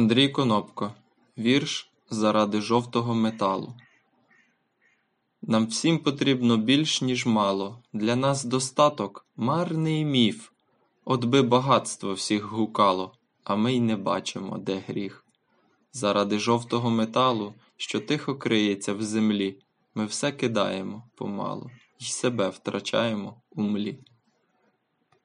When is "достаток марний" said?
8.44-10.04